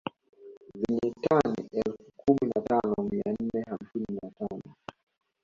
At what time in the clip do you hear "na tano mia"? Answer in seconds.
2.55-3.35